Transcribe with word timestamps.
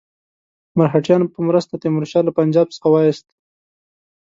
مرهټیانو 0.77 1.25
په 1.33 1.39
مرسته 1.47 1.73
تیمور 1.83 2.05
شاه 2.11 2.23
له 2.27 2.31
پنجاب 2.39 2.67
څخه 2.75 2.87
وایست. 2.91 3.25